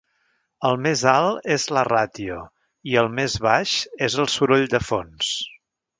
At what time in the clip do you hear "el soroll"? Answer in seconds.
4.25-4.67